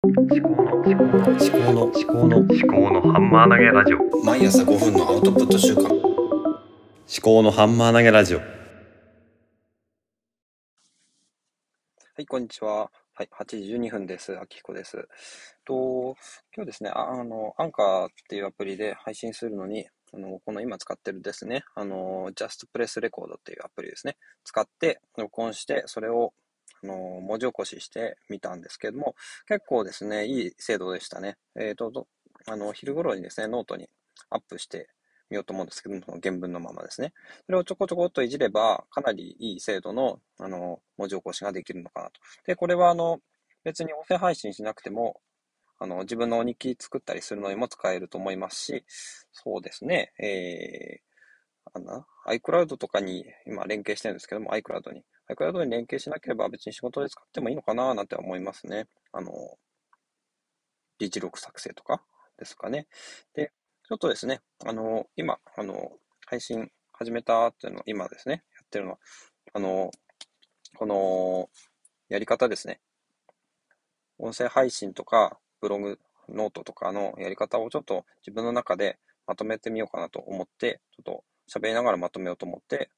[0.00, 5.92] 思考の思考の思考の思考の思考のハンマー投げラジオ毎朝5分のアウトプット週間思
[7.20, 8.44] 考のハンマー投げラジオは
[12.16, 12.92] い、こんにちは。
[13.12, 14.38] はい、8時12分です。
[14.38, 15.08] あきひこです。
[15.64, 16.14] と、
[16.54, 26.34] 今日ですね、ああの、アンカーっていうアプリで配信するのに、あの、この今使ってるですね、あの、Just Press Record っていうアプリですね、使って録音して、それを、
[26.82, 29.14] あの、文字起こししてみたんですけども、
[29.46, 31.36] 結構ですね、いい精度でしたね。
[31.58, 32.06] えっ、と、と
[32.46, 33.88] あの、昼頃にですね、ノートに
[34.30, 34.88] アップして
[35.30, 37.12] みようと思うんですけども、その原文のままですね。
[37.46, 42.20] それをちょこちょこっといじれば、かなりいい精度の、あの、文字起こしができるのかなと。
[42.46, 43.20] で、これは、あの、
[43.64, 45.20] 別に音声配信しなくても、
[45.78, 48.84] あの、自分のお日記作ったりするのにも使えると思いますし、
[49.32, 51.07] そうですね、えー、
[51.72, 55.04] あの、iCloud とかに今連携してるんですけども、iCloud に。
[55.30, 58.86] iCloud に連携しなければ別に仕事で使ってもいいのかななんて思いますね。
[59.12, 59.32] あの、
[60.98, 62.02] 議事録作成とか
[62.38, 62.86] ですかね。
[63.34, 63.52] で、
[63.88, 65.92] ちょっとですね、あの、今、あの、
[66.26, 68.98] 配信始めたっていうのを今ですね、やってるのは、
[69.54, 69.90] あの、
[70.76, 71.48] この、
[72.08, 72.80] やり方ですね。
[74.18, 82.90] 音声配信とか、ブログ、ノートとかのやり方をちょっと自分の中でまとめてみようかなと思って、ちょっと喋りながらまとめようと思って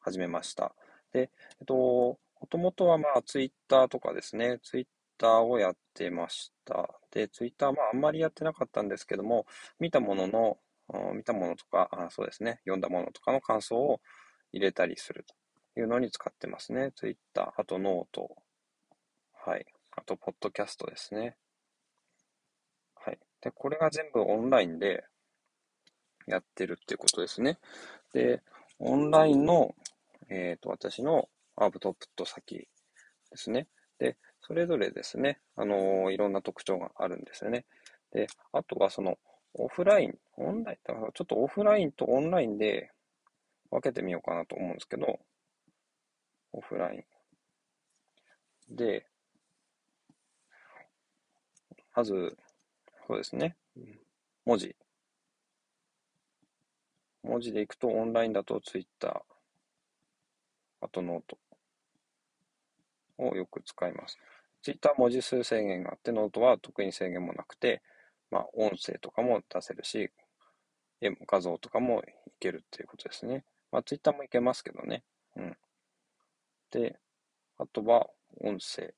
[0.00, 0.74] 始めました。
[1.12, 4.86] で、えっと、もともとはまあ、ツイッターとかですね、ツイッ
[5.18, 6.88] ターをやってました。
[7.10, 9.46] で、ツイッターまあ、あんまりやってなかったんですけども、
[9.78, 10.58] 見たものの、
[11.14, 14.00] 見たものとか、あそうですね、読んだものとかの感想を
[14.52, 15.24] 入れたりする
[15.74, 16.92] というのに使ってますね。
[16.96, 18.36] ツイッター、あと note、
[19.46, 19.66] はい。
[19.92, 21.36] あと、ポッドキャストですね。
[22.94, 23.18] はい。
[23.40, 25.04] で、これが全部オンラインで
[26.30, 27.58] やってるってことですね。
[28.12, 28.42] で、
[28.78, 29.74] オンラインの、
[30.28, 32.66] えっ、と、私のアウトプット先で
[33.34, 33.66] すね。
[33.98, 37.66] で、それぞれですね、あのーいろんな特徴があるんですよね。
[38.12, 39.18] で、あとはその、
[39.54, 42.90] オフライン、オンライン、だからちょっとオフラインとオンラインで
[43.70, 45.18] 分けてみようかなと思うんですけど、
[46.52, 47.04] オフライ
[48.70, 48.76] ン。
[48.76, 49.06] で、
[51.94, 52.36] まず、
[53.06, 53.56] そうですね。
[54.44, 54.76] 文字。
[57.30, 59.22] 文字でいくと、オンラインだと Twitter、
[60.80, 61.38] あとノート
[63.18, 64.18] をよく使います。
[64.62, 67.82] Twitter は文字数制限があって、ノートは特に制限もなくて、
[68.32, 70.10] まあ、音声とかも出せるし、
[71.00, 73.44] 画像とかもいけるっていうことですね。
[73.70, 75.04] まあ、Twitter もいけますけどね。
[75.36, 75.56] うん。
[76.72, 76.98] で、
[77.58, 78.08] あとは
[78.40, 78.92] 音声。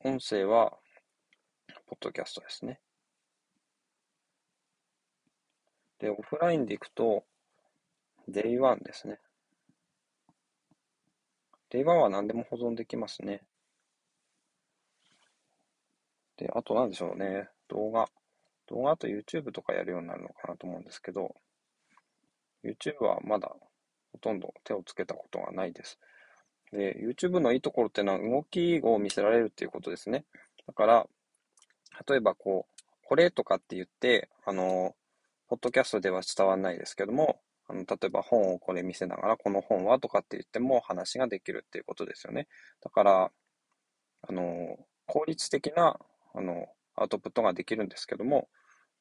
[0.00, 0.76] 音声は、
[1.86, 2.80] ポッドキャストですね。
[6.00, 7.24] で、オフラインでいくと、
[8.30, 9.18] Day1 ですね。
[11.70, 13.42] Day1 は何でも保存できますね。
[16.36, 17.48] で、あと何でしょうね。
[17.68, 18.08] 動画。
[18.68, 21.34] 動画だと YouTube とかやるようになるのかなと思うんですけど、
[22.64, 23.54] YouTube はまだ
[24.12, 25.98] ほとんど手をつけたことがないです。
[26.70, 30.24] で、YouTube のいいところっていうのは動きを見せられるっていうことですね。
[30.66, 31.06] だから、
[32.06, 34.94] 例えばこう、これとかって言って、あの、
[35.48, 42.48] ポッドキャストでは伝わらないですけども、あの、例えば本をこれ見せながら、この本はとかって言っても話ができるっていうことですよね。
[42.82, 43.32] だから、
[44.22, 45.98] あの、効率的な、
[46.34, 46.66] あの、
[46.96, 48.48] アウトプットができるんですけども、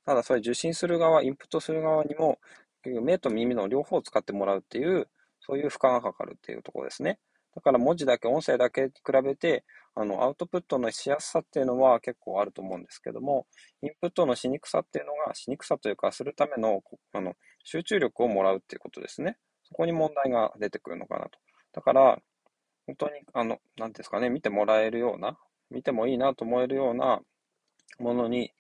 [0.06, 2.40] ただそれ受信する側、インプットする側にも、
[2.86, 5.10] 目と耳の両方を使ってもらうっていう、
[5.42, 7.20] そういう負荷がかかるっていうところですね。
[7.58, 13.48] だから文字だけ、音声だけに比べて、あの、アウトプットのしやすさっていうのは結構あると思うんですけども、
[13.82, 19.40] インプットのしにくさっていうのが、しにくさというか、するための、あの、集中力をもらうっていうことですね。
[19.64, 21.40] そこに問題が出てくるのかなと。
[21.74, 22.22] だから、
[22.86, 25.40] 本当に、あの、なんていうんですかね、見てもらえるような、
[25.72, 27.22] 見てもいいなと思えるような
[27.98, 28.54] ものに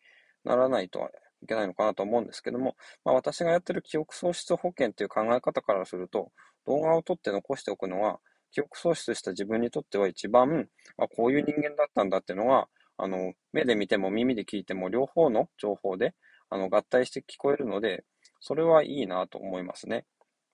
[0.43, 1.07] ならないと
[1.43, 2.75] いけないのかなと思うんですけども、
[3.05, 6.31] まあ、私がやってる記憶喪失保険という考え方からすると、
[6.65, 8.19] 動画を撮って残しておくのは、
[8.57, 12.67] 記憶喪失した自分にとっては一番、あ、こういう人間だったんだっていうのが、
[12.97, 16.15] あの、目で見ても耳で聞いても両方の情報で、
[16.49, 18.03] あの、合体して聞こえるので、
[18.39, 20.05] それはいいなと思いますね。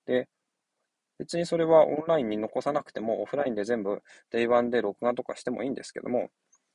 [0.05, 0.27] で、
[1.17, 4.01] 別にそれはオンラインに残さなくても、オフラインで全部
[4.33, 6.29] Day1 で録画とかしてもいいんですけども、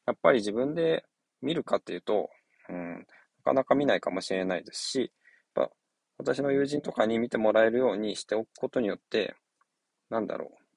[0.07, 1.05] やっぱり自分で
[1.43, 2.31] 見るかっていうと、
[2.71, 3.05] うん、な
[3.45, 5.13] かなか見ないかもしれないですし、
[5.55, 5.71] やっぱ
[6.17, 9.37] 私の友人とかに見てもらえるようにしておくことによって、
[10.09, 10.68] なんだろう。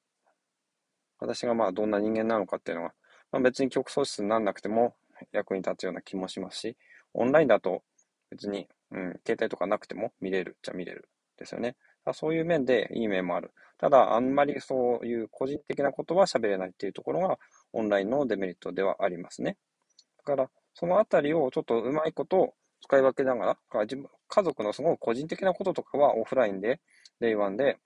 [1.22, 2.94] 私がまあどんな人間なのかっていうのは、
[3.32, 4.96] まあ、別に曲喪失にならなくても
[5.32, 6.78] 役に立つような気もしますし、
[7.14, 7.84] オンラインだと
[8.30, 11.08] 別に、うん、携帯とかなくても見れるっちゃ見れる
[11.38, 11.76] ですよね。
[12.14, 13.52] そういう面でいい面もある。
[13.78, 17.38] ただ、あんまりそういう個人的なことは喋れないっていうところが
[17.74, 19.58] オンラインのデメリットではありますね。
[20.20, 26.80] だから、そのあたりをちょっとうまいこと使い分けながら、自分家族のすごく個人的なこととかはオフラインで、
[27.20, 27.78] Day Oneで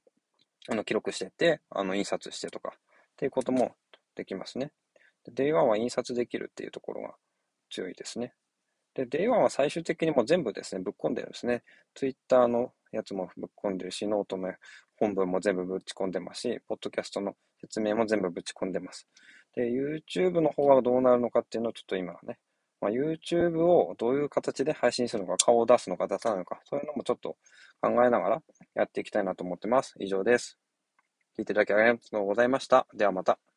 [0.70, 2.74] あの記録してって、あの印刷してとか、
[3.16, 3.76] っていうことも
[4.16, 4.72] できますね。
[5.34, 7.16] Day Oneは印刷できるっていうところが
[7.70, 8.34] 強いですね。
[8.94, 11.64] で、 Day Oneは最終的にもう全部ですね、ぶっ込んでるんですね。
[11.94, 14.54] ツイッターのやつもぶっ込んでるし、ノートの
[14.98, 19.08] 本文も全部ぶち込んでますし、ポッドキャストの説明も全部ぶち込んでます。
[19.56, 22.38] で、YouTube の方はどうなるのかっていうのをちょっと今はね、
[22.80, 27.36] まあ、YouTube をどういう形で配信するのか、顔を出すのか出さないのか、そういうのもちょっと
[27.82, 28.44] 考えながら
[28.76, 29.96] やっていきたいなと思ってます。
[30.00, 30.58] 以上です。
[31.38, 32.88] 聞いていただきありがとうございました。
[32.94, 33.55] ではまた。